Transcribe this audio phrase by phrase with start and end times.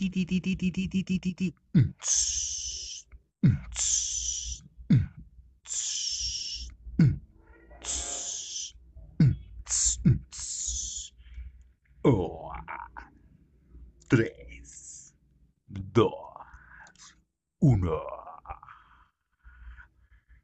[0.00, 1.54] ti, ti, ti, ti, ti, ti, ti, ti, ti, ti.
[14.08, 15.14] Tres,
[15.68, 16.14] dos,
[17.60, 18.00] uno.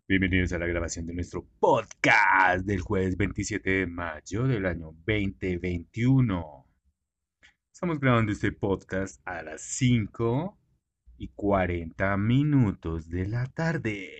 [0.06, 6.66] Bienvenidos a la grabación de nuestro podcast del jueves 27 de mayo del año 2021.
[7.76, 10.58] Estamos grabando este podcast a las 5
[11.18, 14.10] y 40 minutos de la tarde.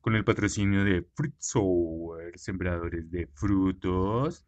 [0.00, 4.46] Con el patrocinio de Fruit Sour, sembradores de frutos.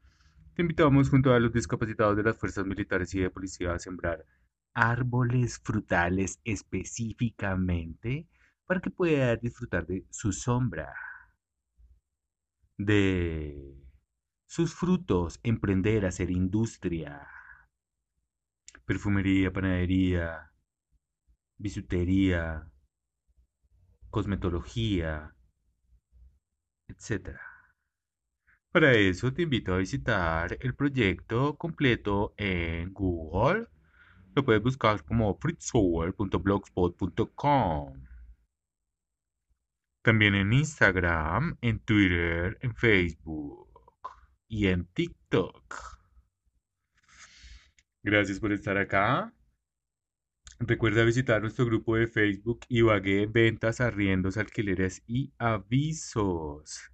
[0.55, 4.24] Te invitamos junto a los discapacitados de las fuerzas militares y de policía a sembrar
[4.73, 8.29] árboles frutales específicamente
[8.66, 10.95] para que puedas disfrutar de su sombra,
[12.79, 13.83] de
[14.47, 17.27] sus frutos, emprender, hacer industria,
[18.85, 20.53] perfumería, panadería,
[21.59, 22.69] bisutería,
[24.11, 25.35] cosmetología,
[26.89, 27.37] etc.
[28.71, 33.66] Para eso te invito a visitar el proyecto completo en Google.
[34.35, 38.07] Lo puedes buscar como fruitsower.blogspot.com.
[40.02, 43.69] También en Instagram, en Twitter, en Facebook
[44.49, 45.91] y en TikTok.
[48.05, 49.33] Gracias por estar acá.
[50.59, 56.91] Recuerda visitar nuestro grupo de Facebook Ibagué Ventas, Arriendos, Alquileres y Avisos.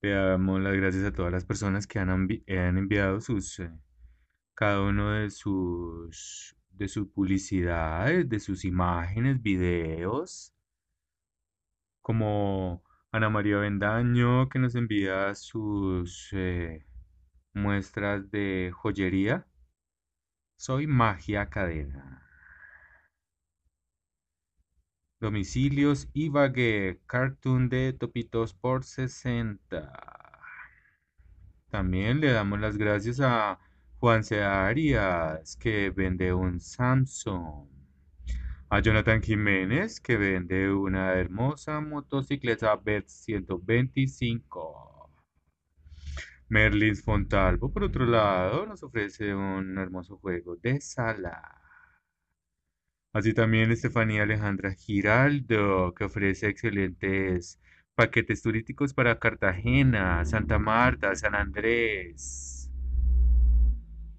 [0.00, 3.70] Le damos las gracias a todas las personas que han, han enviado sus eh,
[4.54, 10.54] cada uno de sus de sus publicidades, de sus imágenes, videos,
[12.00, 16.86] como Ana María Bendaño que nos envía sus eh,
[17.54, 19.47] muestras de joyería.
[20.60, 22.20] Soy Magia Cadena.
[25.20, 29.92] Domicilios Ibagué, cartoon de Topitos por 60.
[31.70, 33.60] También le damos las gracias a
[34.00, 34.42] Juan C.
[34.42, 37.68] Arias, que vende un Samsung.
[38.68, 44.87] A Jonathan Jiménez, que vende una hermosa motocicleta BET 125.
[46.48, 51.42] Merlins Fontalvo, por otro lado, nos ofrece un hermoso juego de sala.
[53.12, 57.60] Así también Estefanía Alejandra Giraldo, que ofrece excelentes
[57.94, 62.70] paquetes turísticos para Cartagena, Santa Marta, San Andrés.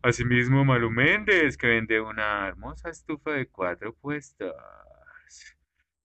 [0.01, 4.53] Asimismo, Malu Méndez, que vende una hermosa estufa de cuatro puestos.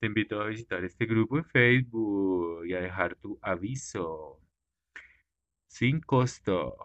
[0.00, 4.43] Te invito a visitar este grupo en Facebook y a dejar tu aviso.
[5.74, 6.76] Sin costo.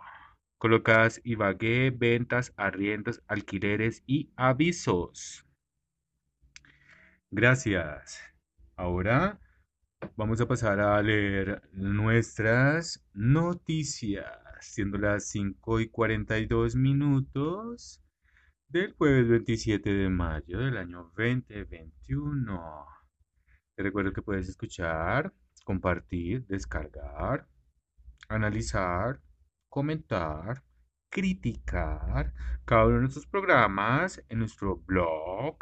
[0.57, 5.45] Colocas Ibagué, ventas, arriendos, alquileres y avisos.
[7.29, 8.19] Gracias.
[8.75, 9.39] Ahora
[10.15, 14.25] vamos a pasar a leer nuestras noticias,
[14.59, 18.01] siendo las 5 y 42 minutos
[18.69, 22.87] del jueves 27 de mayo del año 2021.
[23.75, 25.31] Te recuerdo que puedes escuchar,
[25.63, 27.47] compartir, descargar,
[28.29, 29.19] analizar,
[29.67, 30.63] comentar,
[31.09, 32.33] criticar
[32.65, 35.57] cada uno de nuestros programas en nuestro blog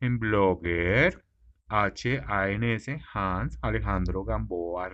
[0.00, 1.24] en Blogger,
[1.68, 4.88] H-A-N-S, Hans Alejandro Gamboa.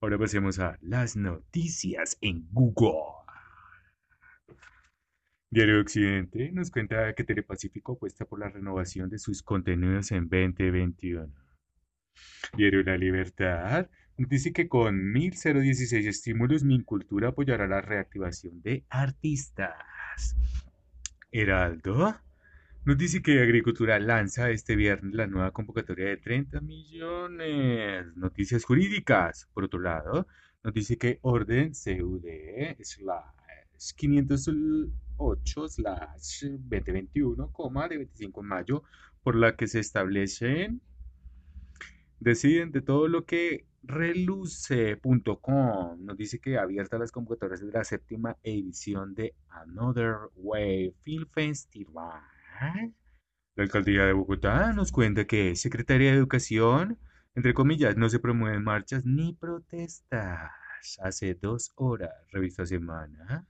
[0.00, 3.17] Ahora pasemos a las noticias en Google.
[5.50, 11.32] Diario Occidente nos cuenta que Telepacífico apuesta por la renovación de sus contenidos en 2021.
[12.54, 13.88] Diario La Libertad
[14.18, 20.36] dice que con 1016 estímulos Mincultura apoyará la reactivación de artistas.
[21.32, 22.14] Heraldo
[22.84, 28.14] nos dice que Agricultura lanza este viernes la nueva convocatoria de 30 millones.
[28.16, 30.26] Noticias jurídicas, por otro lado,
[30.62, 32.26] nos dice que Orden CUD
[32.82, 34.50] slash 500
[35.18, 38.82] 8/2021, de 25 de mayo,
[39.22, 40.80] por la que se establecen,
[42.20, 48.36] deciden de todo lo que reluce.com nos dice que abierta las convocatorias de la séptima
[48.42, 52.20] edición de Another Way Film Festival.
[53.54, 56.98] La alcaldía de Bogotá nos cuenta que Secretaría de Educación,
[57.34, 60.50] entre comillas, no se promueven marchas ni protestas.
[61.02, 63.46] Hace dos horas, revista Semana,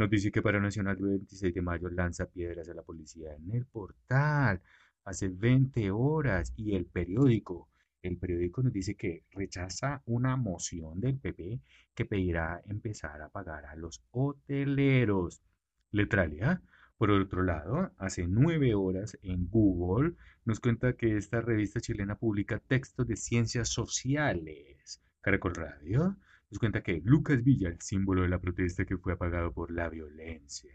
[0.00, 3.54] nos dice que para Nacional del 26 de mayo lanza piedras a la policía en
[3.54, 4.62] el portal.
[5.04, 7.68] Hace 20 horas y el periódico
[8.00, 11.60] El periódico nos dice que rechaza una moción del PP
[11.94, 15.42] que pedirá empezar a pagar a los hoteleros.
[15.90, 16.62] Letralia,
[16.96, 20.14] por otro lado, hace nueve horas en Google
[20.46, 25.02] nos cuenta que esta revista chilena publica textos de ciencias sociales.
[25.20, 26.16] Caracol Radio
[26.50, 29.88] nos cuenta que Lucas Villa, el símbolo de la protesta que fue apagado por la
[29.88, 30.74] violencia.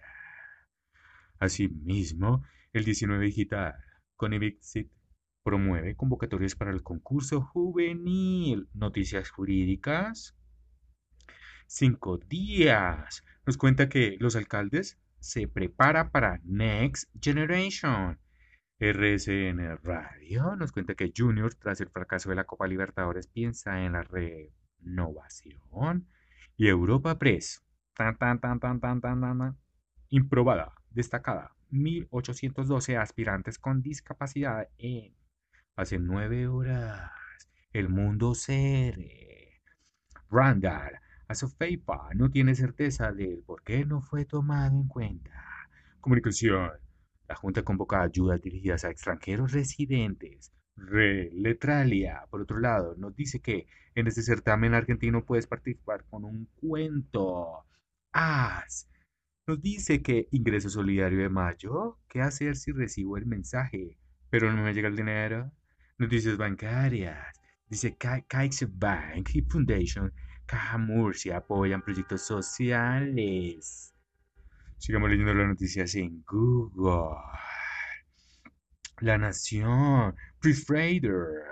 [1.40, 3.76] Asimismo, el 19 Digital,
[4.16, 4.90] con Evixit
[5.44, 8.70] promueve convocatorias para el concurso juvenil.
[8.74, 10.36] Noticias jurídicas.
[11.68, 13.24] Cinco días.
[13.46, 18.18] Nos cuenta que los alcaldes se preparan para Next Generation.
[18.80, 23.94] RSN Radio nos cuenta que Junior, tras el fracaso de la Copa Libertadores, piensa en
[23.94, 24.04] la
[24.86, 26.08] renovación.
[26.58, 27.64] Y Europa Press,
[27.96, 29.58] tan, tan, tan, tan, tan, tan, tan,
[30.10, 35.14] improbada, destacada, 1812 aspirantes con discapacidad en
[35.76, 37.12] hace nueve horas.
[37.74, 38.98] El mundo ser.
[40.30, 45.44] Randall, a su FEIPA no tiene certeza del por qué no fue tomado en cuenta.
[46.00, 46.72] Comunicación.
[47.28, 50.54] La Junta convoca ayudas dirigidas a extranjeros residentes.
[50.76, 56.48] Letralia, por otro lado, nos dice que en este certamen argentino puedes participar con un
[56.60, 57.66] cuento.
[58.12, 58.88] As
[59.48, 62.00] nos dice que ingreso solidario de mayo.
[62.08, 63.98] ¿Qué hacer si recibo el mensaje?
[64.32, 65.52] Pero no me llega el dinero.
[66.00, 67.40] Noticias bancarias.
[67.70, 70.12] Dice CaixaBank y Foundation
[70.48, 73.94] Caja Murcia apoyan proyectos sociales.
[74.78, 77.18] Sigamos leyendo las noticias en Google.
[79.06, 81.44] La Nación, Prefrader.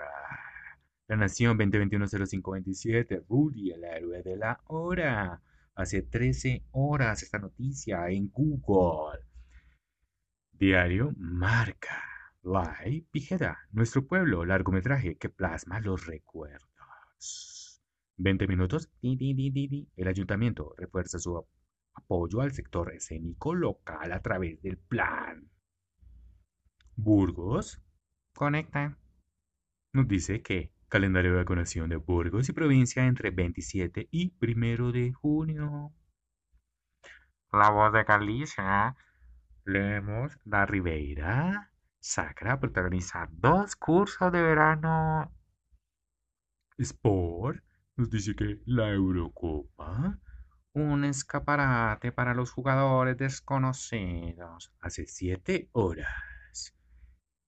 [1.06, 5.40] La Nación 2021-0527, Rudy, el héroe de la hora
[5.76, 9.20] hace 13 horas esta noticia en Google.
[10.50, 12.02] Diario Marca.
[12.42, 17.80] Live Pijera, nuestro pueblo, largometraje que plasma los recuerdos.
[18.16, 18.90] 20 minutos.
[19.00, 21.46] El ayuntamiento refuerza su
[21.94, 25.53] apoyo al sector escénico local a través del plan.
[26.96, 27.82] Burgos
[28.34, 28.98] conecta.
[29.92, 35.12] Nos dice que Calendario de vacunación de Burgos y provincia entre 27 y 1 de
[35.12, 35.92] junio.
[37.50, 38.96] La voz de Galicia.
[39.64, 41.72] Leemos La Ribeira.
[41.98, 45.32] Sacra protagoniza dos cursos de verano.
[46.78, 47.64] Sport
[47.96, 50.20] nos dice que la Eurocopa.
[50.74, 54.72] Un escaparate para los jugadores desconocidos.
[54.80, 56.33] Hace siete horas.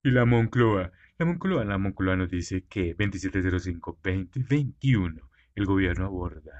[0.06, 6.52] Y la Moncloa la Moncloa, la Moncloa nos dice que 2705-2021 el gobierno aborda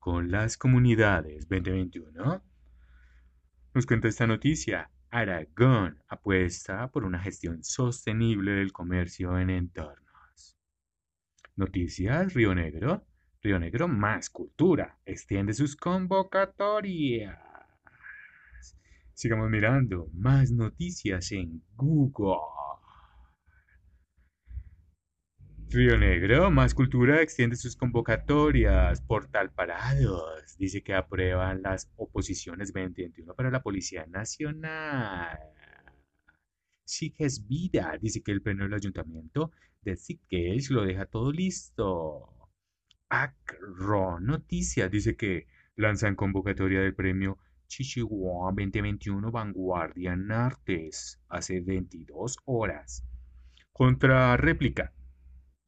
[0.00, 2.42] con las comunidades 2021.
[3.74, 4.90] Nos cuenta esta noticia.
[5.08, 10.58] Aragón apuesta por una gestión sostenible del comercio en entornos.
[11.54, 13.06] Noticias Río Negro.
[13.40, 14.98] Río Negro más cultura.
[15.06, 17.47] Extiende sus convocatorias.
[19.18, 22.38] Sigamos mirando más noticias en Google.
[25.70, 29.00] Río Negro, Más Cultura extiende sus convocatorias.
[29.00, 35.36] Portal Parados dice que aprueban las oposiciones 2021 para la Policía Nacional.
[36.84, 39.50] Siges Vida dice que el pleno del ayuntamiento
[39.82, 42.36] de Sitges lo deja todo listo.
[43.08, 47.36] Acro Noticias dice que lanzan convocatoria del premio
[47.68, 53.04] Chichihuahua 2021 Vanguardia en Artes hace 22 horas.
[53.72, 54.92] Contra réplica.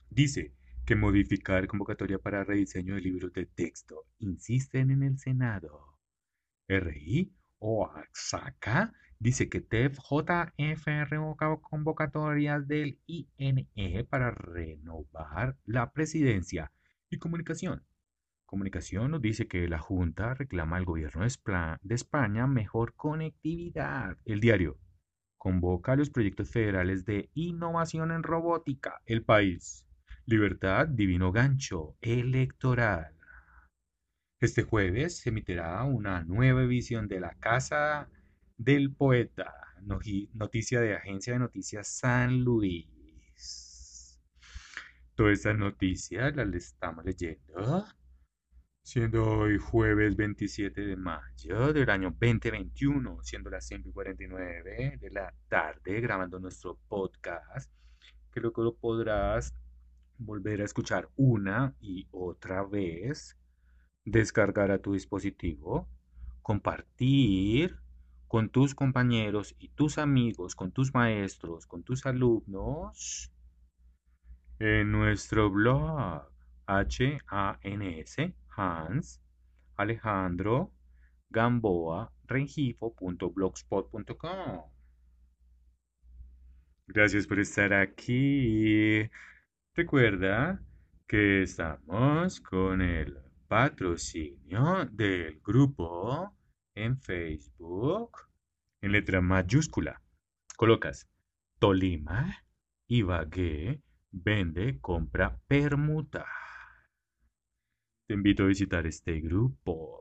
[0.09, 0.55] Dice
[0.87, 4.07] que modificar convocatoria para rediseño de libros de texto.
[4.19, 5.99] Insisten en el Senado.
[6.69, 10.87] RI o AXACA dice que TEF JF
[11.61, 16.73] convocatorias del INE para renovar la presidencia
[17.11, 17.85] y comunicación.
[18.51, 24.19] Comunicación nos dice que la Junta reclama al gobierno de España mejor conectividad.
[24.25, 24.77] El diario
[25.39, 29.03] convoca a los proyectos federales de innovación en robótica.
[29.07, 29.87] El país
[30.27, 33.15] Libertad, divino gancho electoral.
[34.41, 38.09] Este jueves se emitirá una nueva edición de La Casa
[38.57, 39.55] del Poeta,
[40.35, 44.19] noticia de Agencia de Noticias San Luis.
[45.15, 47.87] Todas estas noticias las estamos leyendo,
[48.91, 56.01] siendo hoy jueves 27 de mayo del año 2021, siendo las 5:49 de la tarde,
[56.01, 57.71] grabando nuestro podcast,
[58.33, 59.55] que luego lo podrás
[60.19, 63.39] volver a escuchar una y otra vez,
[64.05, 65.89] descargar a tu dispositivo,
[66.43, 67.77] compartir
[68.27, 73.31] con tus compañeros y tus amigos, con tus maestros, con tus alumnos,
[74.59, 76.29] en nuestro blog
[76.67, 79.21] H-A-N-S, Hans
[79.77, 80.73] Alejandro
[81.31, 84.71] Gamboa Rengifo.blogspot.com.
[86.87, 89.09] Gracias por estar aquí.
[89.75, 90.63] Recuerda
[91.07, 93.17] que estamos con el
[93.49, 96.37] patrocinio del grupo
[96.75, 98.19] en Facebook
[98.81, 100.01] en letra mayúscula.
[100.57, 101.09] Colocas
[101.59, 102.45] Tolima,
[102.89, 106.27] Ibagué, vende, compra, permuta.
[108.11, 109.97] Te invito a visitar este grupo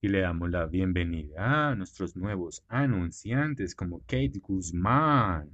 [0.00, 5.50] y le damos la bienvenida a nuestros nuevos anunciantes como Kate Guzmán.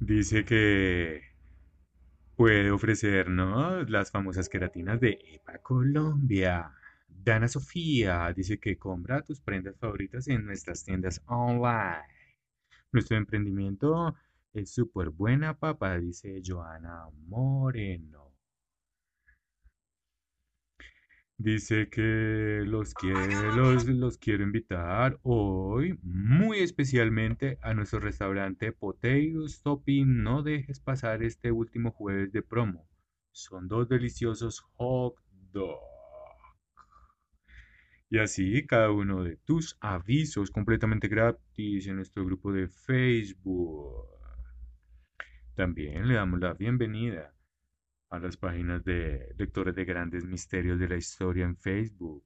[0.00, 1.20] Dice que
[2.34, 6.72] puede ofrecernos las famosas queratinas de EPA Colombia.
[7.06, 12.02] Dana Sofía dice que compra tus prendas favoritas en nuestras tiendas online.
[12.90, 14.16] Nuestro emprendimiento
[14.52, 18.23] es súper buena, papá, dice Joana Moreno.
[21.36, 22.94] Dice que los,
[23.56, 30.22] los, los quiero invitar hoy muy especialmente a nuestro restaurante Potatoes Topping.
[30.22, 32.88] No dejes pasar este último jueves de promo.
[33.32, 35.16] Son dos deliciosos hot
[35.52, 35.82] dogs.
[38.10, 44.06] Y así cada uno de tus avisos completamente gratis en nuestro grupo de Facebook.
[45.56, 47.34] También le damos la bienvenida
[48.14, 52.24] a las páginas de lectores de grandes misterios de la historia en Facebook.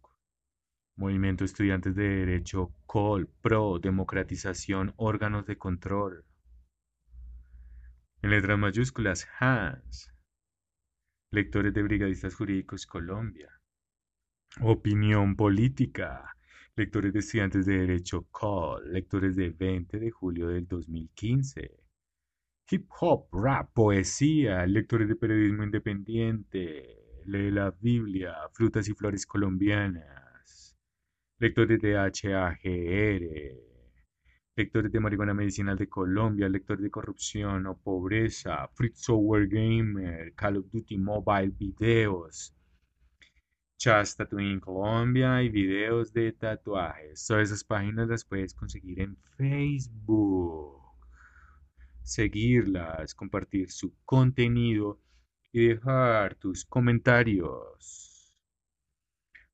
[0.97, 6.25] Movimiento Estudiantes de Derecho COL, PRO, Democratización, Órganos de Control.
[8.21, 10.12] En letras mayúsculas, HANS.
[11.30, 13.50] Lectores de Brigadistas Jurídicos Colombia.
[14.61, 16.35] Opinión Política.
[16.76, 18.92] Lectores de Estudiantes de Derecho COL.
[18.92, 21.88] Lectores de 20 de julio del 2015
[22.70, 30.76] hip hop, rap, poesía, lectores de periodismo independiente, lee la Biblia, frutas y flores colombianas,
[31.38, 33.22] lectores de HAGR,
[34.56, 40.58] lectores de marihuana medicinal de Colombia, lectores de corrupción o pobreza, Free Software Gamer, Call
[40.58, 42.54] of Duty Mobile Videos,
[43.78, 47.25] Chas Tattooing Colombia y videos de tatuajes.
[47.26, 50.77] Todas esas páginas las puedes conseguir en Facebook
[52.08, 55.00] seguirlas, compartir su contenido
[55.52, 58.34] y dejar tus comentarios.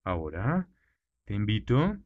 [0.05, 0.69] Ahora
[1.25, 1.99] te invito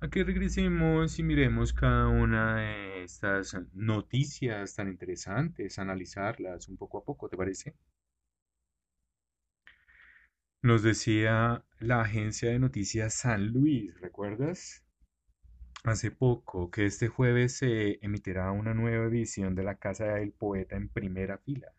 [0.00, 6.98] a que regresemos y miremos cada una de estas noticias tan interesantes, analizarlas un poco
[6.98, 7.74] a poco, ¿te parece?
[10.62, 14.87] Nos decía la agencia de noticias San Luis, ¿recuerdas?
[15.84, 20.76] Hace poco que este jueves se emitirá una nueva edición de La Casa del Poeta
[20.76, 21.72] en primera fila.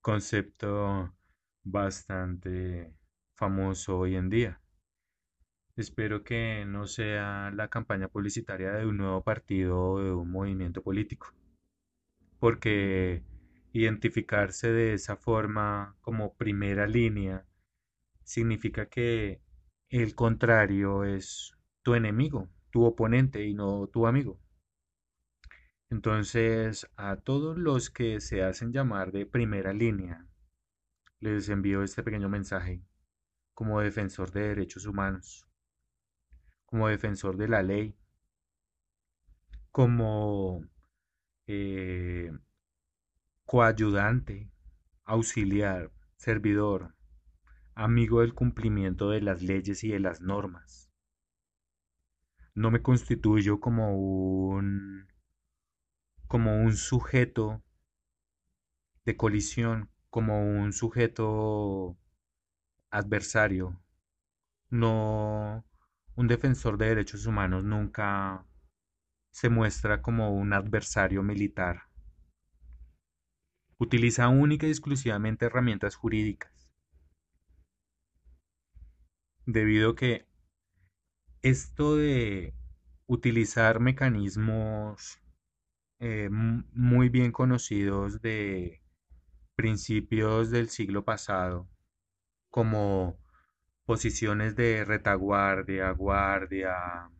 [0.00, 1.14] Concepto
[1.62, 2.92] bastante
[3.36, 4.60] famoso hoy en día.
[5.76, 10.82] Espero que no sea la campaña publicitaria de un nuevo partido o de un movimiento
[10.82, 11.32] político,
[12.38, 13.22] porque
[13.72, 17.46] identificarse de esa forma como primera línea
[18.24, 19.40] significa que
[19.88, 24.38] el contrario es tu enemigo, tu oponente y no tu amigo.
[25.90, 30.26] Entonces, a todos los que se hacen llamar de primera línea,
[31.18, 32.82] les envío este pequeño mensaje
[33.54, 35.48] como defensor de derechos humanos,
[36.64, 37.96] como defensor de la ley,
[39.72, 40.64] como
[41.46, 42.30] eh,
[43.44, 44.50] coayudante,
[45.04, 46.94] auxiliar, servidor,
[47.74, 50.89] amigo del cumplimiento de las leyes y de las normas
[52.60, 55.08] no me constituyo como un
[56.26, 57.62] como un sujeto
[59.04, 61.96] de colisión, como un sujeto
[62.90, 63.80] adversario.
[64.68, 65.64] No
[66.16, 68.44] un defensor de derechos humanos nunca
[69.30, 71.84] se muestra como un adversario militar.
[73.78, 76.70] Utiliza única y exclusivamente herramientas jurídicas.
[79.46, 80.29] Debido a que
[81.42, 82.54] esto de
[83.06, 85.20] utilizar mecanismos
[85.98, 88.82] eh, muy bien conocidos de
[89.56, 91.68] principios del siglo pasado,
[92.50, 93.18] como
[93.84, 97.10] posiciones de retaguardia, guardia,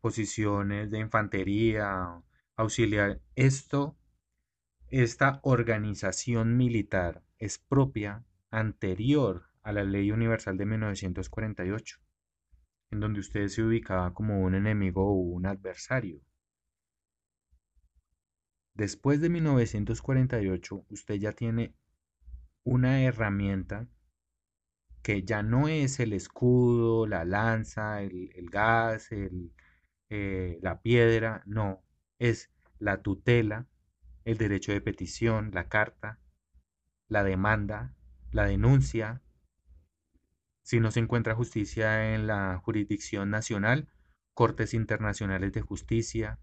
[0.00, 2.22] posiciones de infantería,
[2.56, 3.20] auxiliar.
[3.36, 3.96] Esto,
[4.88, 12.07] esta organización militar es propia anterior a la Ley Universal de 1948
[12.90, 16.20] en donde usted se ubicaba como un enemigo o un adversario.
[18.74, 21.74] Después de 1948, usted ya tiene
[22.64, 23.88] una herramienta
[25.02, 31.82] que ya no es el escudo, la lanza, el, gas, eh, la piedra, no,
[32.18, 33.66] es la tutela,
[34.24, 36.18] el derecho de petición, la carta,
[37.08, 37.94] la demanda,
[38.30, 39.22] la denuncia.
[40.68, 43.88] Si no se encuentra justicia en la jurisdicción nacional,
[44.34, 46.38] Cortes Internacionales de Justicia,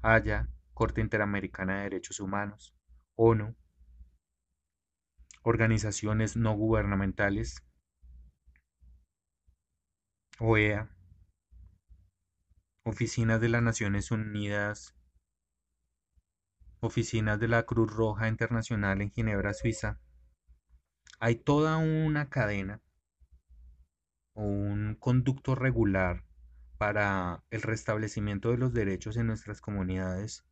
[0.00, 2.74] Haya, Corte Interamericana de Derechos Humanos,
[3.16, 3.54] ONU,
[5.42, 7.62] organizaciones no gubernamentales,
[10.38, 10.88] OEA,
[12.82, 14.96] oficinas de las Naciones Unidas,
[16.80, 20.00] oficinas de la Cruz Roja Internacional en Ginebra, Suiza.
[21.18, 22.80] Hay toda una cadena
[24.44, 26.24] un conducto regular
[26.78, 30.44] para el restablecimiento de los derechos en nuestras comunidades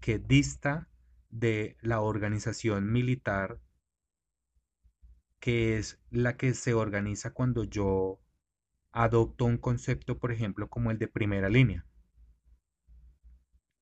[0.00, 0.88] que dista
[1.30, 3.60] de la organización militar
[5.40, 8.20] que es la que se organiza cuando yo
[8.92, 11.86] adopto un concepto, por ejemplo, como el de primera línea.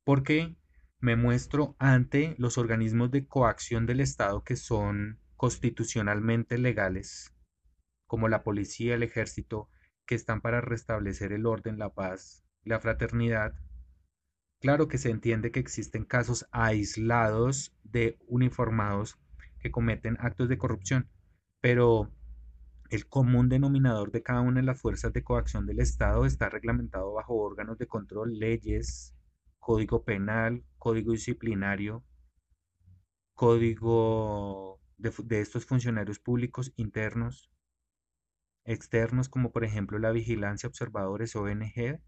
[0.04, 0.56] Porque
[1.00, 7.34] me muestro ante los organismos de coacción del Estado que son constitucionalmente legales,
[8.06, 9.68] como la policía, el ejército,
[10.06, 13.54] que están para restablecer el orden, la paz, la fraternidad.
[14.60, 19.18] Claro que se entiende que existen casos aislados de uniformados
[19.58, 21.08] que cometen actos de corrupción,
[21.60, 22.10] pero
[22.90, 27.12] el común denominador de cada una de las fuerzas de coacción del Estado está reglamentado
[27.12, 29.14] bajo órganos de control, leyes,
[29.58, 32.04] código penal, código disciplinario,
[33.34, 37.50] código de, de, estos funcionarios públicos internos,
[38.66, 42.00] externos, como por ejemplo la vigilancia, observadores, ONG,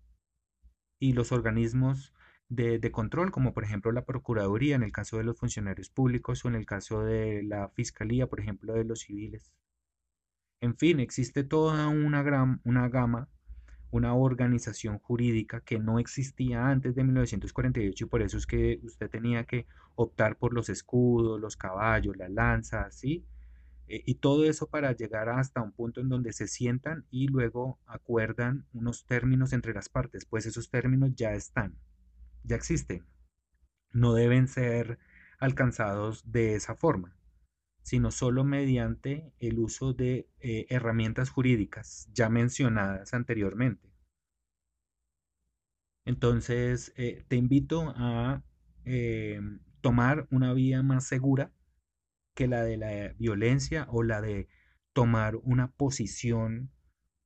[0.98, 2.12] y los organismos
[2.48, 6.48] de, control, como por ejemplo la Procuraduría en el caso de los funcionarios públicos o
[6.48, 9.52] en el caso de la Fiscalía, por ejemplo, de los civiles.
[10.60, 13.28] En fin, existe toda una, gran, una gama,
[13.90, 19.08] una organización jurídica que no existía antes de 1948 y por eso es que usted
[19.08, 23.24] tenía que optar por los escudos, los caballos, las lanzas, ¿sí?
[23.88, 27.78] E, y todo eso para llegar hasta un punto en donde se sientan y luego
[27.86, 31.76] acuerdan unos términos entre las partes, pues esos términos ya están,
[32.44, 33.04] ya existen,
[33.92, 34.98] no deben ser
[35.40, 37.18] alcanzados de esa forma
[37.88, 43.88] sino solo mediante el uso de eh, herramientas jurídicas ya mencionadas anteriormente.
[46.04, 48.42] Entonces, eh, te invito a
[48.84, 49.40] eh,
[49.80, 51.50] tomar una vía más segura
[52.38, 54.46] que la de la violencia o la de
[54.92, 56.70] tomar una posición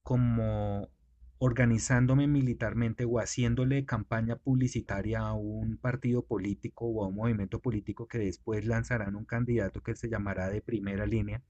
[0.02, 0.88] como
[1.36, 8.08] organizándome militarmente o haciéndole campaña publicitaria a un partido político o a un movimiento político
[8.08, 11.42] que después lanzarán un candidato que se llamará de primera línea,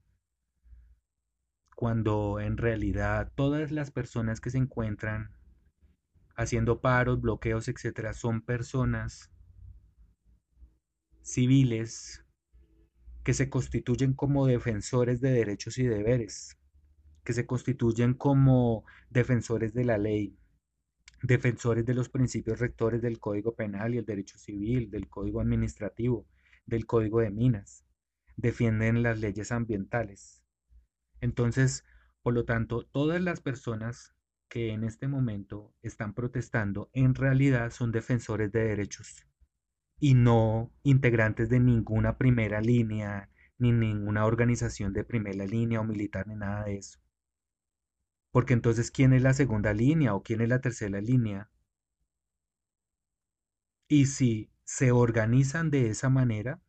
[1.73, 5.37] cuando en realidad todas las personas que se encuentran
[6.35, 9.31] haciendo paros, bloqueos, etcétera, son personas
[11.21, 12.22] civiles
[13.23, 16.57] que se constituyen como defensores de derechos y deberes,
[17.23, 20.37] que se constituyen como defensores de la ley,
[21.21, 26.27] defensores de los principios rectores del Código Penal y el Derecho Civil, del Código Administrativo,
[26.65, 27.85] del Código de Minas,
[28.35, 30.43] defienden las leyes ambientales.
[31.21, 31.85] Entonces,
[32.21, 34.15] por lo tanto, todas las personas
[34.49, 39.25] que en este momento están protestando en realidad son defensores de derechos
[39.99, 46.27] y no integrantes de ninguna primera línea, ni ninguna organización de primera línea o militar,
[46.27, 46.99] ni nada de eso.
[48.31, 51.49] Porque entonces, ¿quién es la segunda línea o quién es la tercera línea?
[53.87, 56.61] Y si se organizan de esa manera,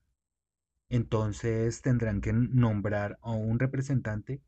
[0.89, 4.43] entonces tendrán que nombrar a un representante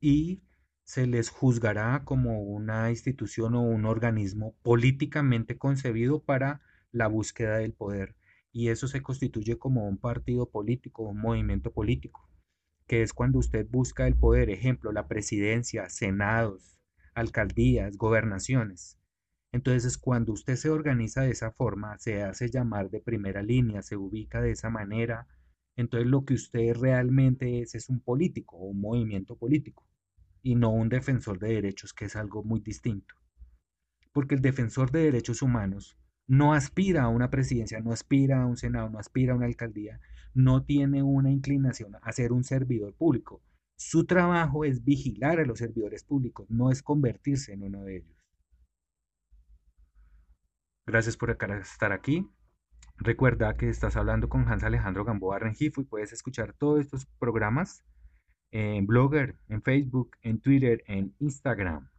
[0.00, 0.42] y
[0.84, 6.60] se les juzgará como una institución o un organismo políticamente concebido para
[6.94, 8.16] la búsqueda del poder.
[8.52, 12.28] Y eso se constituye como un partido político, un movimiento político
[12.86, 16.78] que es cuando usted busca el poder, ejemplo, la presidencia, senados,
[17.14, 18.98] alcaldías, gobernaciones.
[19.52, 23.96] Entonces, cuando usted se organiza de esa forma, se hace llamar de primera línea, se
[23.96, 25.28] ubica de esa manera,
[25.76, 29.86] entonces lo que usted realmente es es un político o un movimiento político
[30.42, 33.14] y no un defensor de derechos, que es algo muy distinto.
[34.12, 38.56] Porque el defensor de derechos humanos no aspira a una presidencia, no aspira a un
[38.56, 40.00] senado, no aspira a una alcaldía,
[40.34, 43.42] no tiene una inclinación a ser un servidor público.
[43.76, 48.16] Su trabajo es vigilar a los servidores públicos, no es convertirse en uno de ellos.
[50.86, 52.28] Gracias por estar aquí.
[52.96, 57.84] Recuerda que estás hablando con Hans Alejandro Gamboa Rengifo y puedes escuchar todos estos programas
[58.52, 61.90] en Blogger, en Facebook, en Twitter, en Instagram.